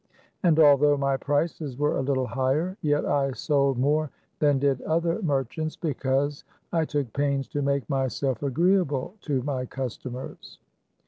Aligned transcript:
And 0.41 0.57
although 0.59 0.97
my 0.97 1.15
prices 1.15 1.77
were 1.77 1.95
a 1.95 2.01
little 2.01 2.25
higher, 2.25 2.75
yet 2.81 3.05
I 3.05 3.33
sold 3.33 3.77
more 3.77 4.09
than 4.39 4.57
did 4.57 4.81
other 4.81 5.21
merchants, 5.21 5.75
because 5.75 6.43
I 6.73 6.85
took 6.85 7.13
pains 7.13 7.47
to 7.49 7.61
make 7.61 7.87
myself 7.87 8.41
agreeable 8.41 9.13
to 9.21 9.43
my 9.43 9.67
customers. 9.67 10.57